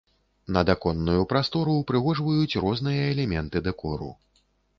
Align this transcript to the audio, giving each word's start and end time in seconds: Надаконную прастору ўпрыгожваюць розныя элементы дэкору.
Надаконную 0.55 1.21
прастору 1.33 1.75
ўпрыгожваюць 1.81 2.59
розныя 2.65 3.03
элементы 3.13 3.57
дэкору. 3.71 4.11